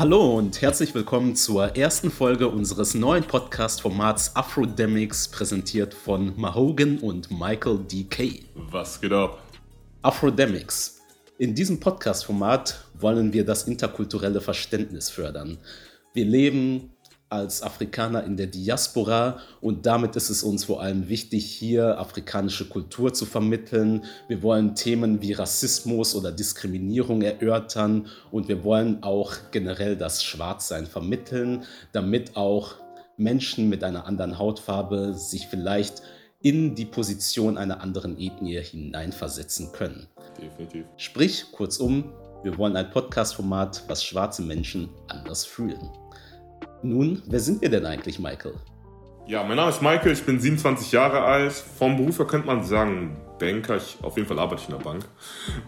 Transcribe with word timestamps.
Hallo 0.00 0.38
und 0.38 0.62
herzlich 0.62 0.94
willkommen 0.94 1.36
zur 1.36 1.76
ersten 1.76 2.10
Folge 2.10 2.48
unseres 2.48 2.94
neuen 2.94 3.22
Podcast-Formats 3.22 4.34
Afrodemics, 4.34 5.28
präsentiert 5.28 5.92
von 5.92 6.32
Mahogan 6.40 6.96
und 7.00 7.30
Michael 7.30 7.80
D.K. 7.80 8.46
Was 8.54 8.98
geht 8.98 9.12
ab? 9.12 9.42
Afrodemics. 10.00 11.02
In 11.36 11.54
diesem 11.54 11.80
Podcast-Format 11.80 12.82
wollen 12.94 13.34
wir 13.34 13.44
das 13.44 13.64
interkulturelle 13.64 14.40
Verständnis 14.40 15.10
fördern. 15.10 15.58
Wir 16.14 16.24
leben 16.24 16.94
als 17.30 17.62
Afrikaner 17.62 18.24
in 18.24 18.36
der 18.36 18.48
Diaspora 18.48 19.38
und 19.60 19.86
damit 19.86 20.16
ist 20.16 20.30
es 20.30 20.42
uns 20.42 20.64
vor 20.64 20.82
allem 20.82 21.08
wichtig, 21.08 21.46
hier 21.46 21.98
afrikanische 21.98 22.68
Kultur 22.68 23.14
zu 23.14 23.24
vermitteln. 23.24 24.04
Wir 24.28 24.42
wollen 24.42 24.74
Themen 24.74 25.22
wie 25.22 25.32
Rassismus 25.32 26.16
oder 26.16 26.32
Diskriminierung 26.32 27.22
erörtern 27.22 28.08
und 28.32 28.48
wir 28.48 28.64
wollen 28.64 29.02
auch 29.04 29.32
generell 29.52 29.96
das 29.96 30.24
Schwarzsein 30.24 30.86
vermitteln, 30.86 31.64
damit 31.92 32.36
auch 32.36 32.74
Menschen 33.16 33.68
mit 33.68 33.84
einer 33.84 34.06
anderen 34.06 34.38
Hautfarbe 34.38 35.14
sich 35.14 35.46
vielleicht 35.46 36.02
in 36.42 36.74
die 36.74 36.86
Position 36.86 37.58
einer 37.58 37.80
anderen 37.80 38.18
Ethnie 38.18 38.60
hineinversetzen 38.60 39.70
können. 39.72 40.08
Definitiv. 40.40 40.86
Sprich, 40.96 41.44
kurzum, 41.52 42.12
wir 42.42 42.56
wollen 42.56 42.76
ein 42.76 42.90
Podcast-Format, 42.90 43.84
was 43.86 44.02
schwarze 44.02 44.42
Menschen 44.42 44.88
anders 45.08 45.44
fühlen. 45.44 45.90
Nun, 46.82 47.22
wer 47.26 47.40
sind 47.40 47.60
wir 47.60 47.68
denn 47.68 47.84
eigentlich, 47.84 48.18
Michael? 48.18 48.54
Ja, 49.26 49.44
mein 49.44 49.56
Name 49.56 49.70
ist 49.70 49.82
Michael, 49.82 50.12
ich 50.12 50.22
bin 50.22 50.40
27 50.40 50.92
Jahre 50.92 51.20
alt. 51.20 51.52
Vom 51.52 51.96
Beruf 51.96 52.18
her 52.18 52.26
könnte 52.26 52.46
man 52.46 52.64
sagen 52.64 53.16
Banker. 53.38 53.76
Ich, 53.76 53.98
auf 54.02 54.16
jeden 54.16 54.26
Fall 54.26 54.38
arbeite 54.38 54.62
ich 54.62 54.68
in 54.68 54.76
der 54.76 54.82
Bank. 54.82 55.04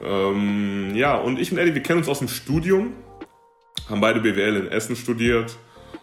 Ähm, 0.02 0.94
ja, 0.94 1.16
und 1.16 1.38
ich 1.38 1.52
und 1.52 1.58
Eddie, 1.58 1.74
wir 1.74 1.82
kennen 1.82 1.98
uns 1.98 2.08
aus 2.08 2.20
dem 2.20 2.28
Studium, 2.28 2.94
haben 3.88 4.00
beide 4.00 4.20
BWL 4.20 4.56
in 4.56 4.68
Essen 4.68 4.96
studiert 4.96 5.56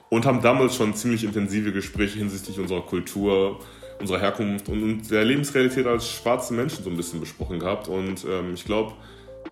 und 0.09 0.25
haben 0.25 0.41
damals 0.41 0.75
schon 0.75 0.93
ziemlich 0.93 1.23
intensive 1.23 1.71
Gespräche 1.71 2.19
hinsichtlich 2.19 2.59
unserer 2.59 2.81
Kultur, 2.81 3.59
unserer 3.99 4.19
Herkunft 4.19 4.69
und 4.69 5.09
der 5.09 5.25
Lebensrealität 5.25 5.87
als 5.87 6.07
schwarze 6.07 6.53
Menschen 6.53 6.83
so 6.83 6.89
ein 6.89 6.97
bisschen 6.97 7.19
besprochen 7.19 7.59
gehabt. 7.59 7.87
Und 7.87 8.25
ähm, 8.29 8.53
ich 8.53 8.63
glaube, 8.63 8.93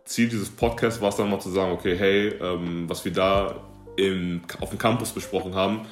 Ziel 0.06 0.30
dieses 0.30 0.50
Podcasts 0.50 1.02
war 1.02 1.10
es 1.10 1.16
dann 1.16 1.30
mal 1.30 1.40
zu 1.40 1.50
sagen, 1.50 1.72
okay, 1.72 1.98
hey, 1.98 2.28
ähm, 2.42 2.86
was 2.88 3.04
wir 3.04 3.12
da 3.12 3.56
im, 3.98 4.42
auf 4.62 4.70
dem 4.70 4.80
Campus 4.80 5.12
besprochen 5.12 5.56
haben, 5.56 5.86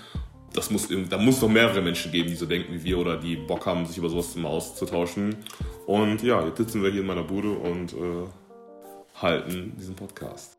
das 0.54 0.72
muss, 0.72 0.88
da 1.10 1.18
muss 1.18 1.36
es 1.36 1.42
noch 1.42 1.50
mehrere 1.50 1.82
Menschen 1.82 2.12
geben, 2.12 2.30
die 2.30 2.36
so 2.36 2.46
denken 2.46 2.74
wie 2.74 2.84
wir 2.84 3.00
oder 3.00 3.18
die 3.18 3.36
Bock 3.36 3.66
haben, 3.66 3.86
sich 3.86 3.98
über 3.98 4.10
sowas 4.10 4.36
mal 4.36 4.48
auszutauschen. 4.48 5.36
Und 5.86 6.24
ja, 6.24 6.46
jetzt 6.46 6.58
sitzen 6.58 6.82
wir 6.82 6.92
hier 6.92 7.02
in 7.02 7.08
meiner 7.08 7.24
Bude 7.24 7.52
und 7.52 7.94
äh, 7.94 8.28
halten 9.16 9.74
diesen 9.78 9.96
Podcast. 9.96 10.58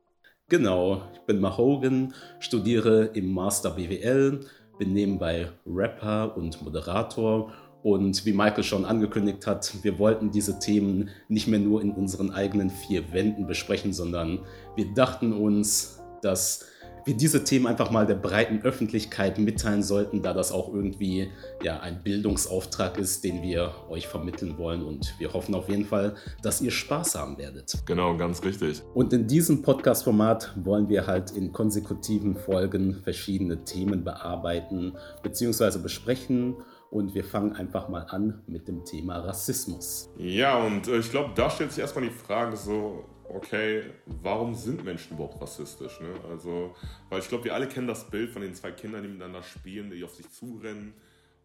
Genau, 0.49 1.03
ich 1.15 1.21
bin 1.21 1.41
Mahogan, 1.41 2.15
studiere 2.39 3.07
im 3.15 3.33
Master 3.33 3.71
BWL, 3.71 4.41
bin 4.79 4.93
nebenbei 4.93 5.51
Rapper 5.67 6.37
und 6.37 6.63
Moderator 6.63 7.53
und 7.83 8.25
wie 8.27 8.33
Michael 8.33 8.65
schon 8.65 8.85
angekündigt 8.85 9.47
hat, 9.47 9.73
wir 9.83 9.99
wollten 9.99 10.31
diese 10.31 10.59
Themen 10.59 11.09
nicht 11.29 11.49
mehr 11.49 11.59
nur 11.59 11.83
in 11.83 11.93
unseren 11.93 12.31
eigenen 12.31 12.71
vier 12.71 13.13
Wänden 13.13 13.47
besprechen, 13.47 13.93
sondern 13.93 14.41
wir 14.77 14.93
dachten 14.95 15.33
uns, 15.33 16.01
dass 16.23 16.67
wir 17.07 17.17
diese 17.17 17.45
Themen 17.45 17.69
einfach 17.69 17.93
mal 17.93 18.05
der 18.05 18.17
breiten 18.17 18.62
Öffentlichkeit 18.62 19.39
mitteilen 19.39 19.85
sollten, 19.85 20.22
da 20.22 20.34
das 20.34 20.50
auch 20.50 20.75
irgendwie 20.75 21.31
ja, 21.62 21.78
ein 21.78 22.03
Bildungsauftrag 22.03 22.99
ist, 22.99 23.22
den 23.22 23.43
wir 23.43 23.72
euch 23.89 24.09
vermitteln 24.09 24.59
wollen. 24.59 24.83
Und 24.83 25.15
wir 25.19 25.33
hoffen 25.33 25.55
auf 25.55 25.69
jeden 25.69 25.87
Fall, 25.87 26.17
dass 26.43 26.61
ihr 26.61 26.72
Spaß 26.72 27.15
haben 27.15 27.39
werdet. 27.39 27.75
Genau, 27.87 28.17
ganz 28.17 28.43
richtig. 28.43 28.83
Und 28.93 29.12
in 29.12 29.28
diesem 29.28 29.62
Podcast-Format 29.62 30.53
wollen 30.56 30.89
wir 30.89 31.06
halt 31.06 31.31
in 31.31 31.53
konsekutiven 31.53 32.34
Folgen 32.34 32.97
verschiedene 33.05 33.62
Themen 33.62 34.03
bearbeiten 34.03 34.97
bzw. 35.23 35.78
besprechen. 35.78 36.56
Und 36.91 37.15
wir 37.15 37.25
fangen 37.25 37.53
einfach 37.53 37.88
mal 37.88 38.06
an 38.09 38.43
mit 38.47 38.67
dem 38.67 38.84
Thema 38.84 39.19
Rassismus. 39.19 40.09
Ja, 40.19 40.56
und 40.56 40.88
äh, 40.88 40.99
ich 40.99 41.11
glaube, 41.11 41.31
da 41.34 41.50
stellt 41.50 41.73
sich 41.73 41.81
erstmal 41.81 42.05
die 42.05 42.15
Frage 42.15 42.56
so, 42.56 43.05
okay, 43.28 43.92
warum 44.06 44.54
sind 44.54 44.84
Menschen 44.84 45.14
überhaupt 45.14 45.41
rassistisch? 45.41 46.00
Ne? 46.00 46.20
Also, 46.28 46.75
weil 47.09 47.20
ich 47.20 47.28
glaube, 47.28 47.44
wir 47.44 47.54
alle 47.54 47.69
kennen 47.69 47.87
das 47.87 48.09
Bild 48.10 48.31
von 48.31 48.42
den 48.42 48.54
zwei 48.54 48.72
Kindern, 48.72 49.03
die 49.03 49.09
miteinander 49.09 49.42
spielen, 49.42 49.91
die 49.91 50.04
auf 50.04 50.14
sich 50.14 50.31
zurennen 50.31 50.94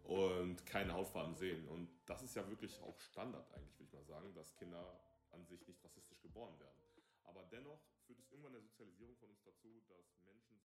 und 0.03 0.65
keine 0.65 0.93
Hautfarben 0.93 1.35
sehen. 1.35 1.67
Und 1.67 1.89
das 2.05 2.23
ist 2.23 2.35
ja 2.35 2.47
wirklich 2.49 2.81
auch 2.81 2.99
Standard 2.99 3.49
eigentlich, 3.53 3.79
würde 3.79 3.85
ich 3.85 3.93
mal 3.93 4.05
sagen, 4.05 4.33
dass 4.33 4.55
Kinder 4.55 4.99
an 5.31 5.45
sich 5.45 5.65
nicht 5.67 5.83
rassistisch 5.83 6.21
geboren 6.21 6.59
werden. 6.59 6.81
Aber 7.23 7.43
dennoch 7.51 7.79
führt 8.05 8.19
es 8.19 8.29
irgendwann 8.31 8.53
in 8.53 8.59
der 8.59 8.67
Sozialisierung 8.69 9.15
von 9.15 9.29
uns 9.29 9.41
dazu, 9.43 9.81
dass 9.87 10.21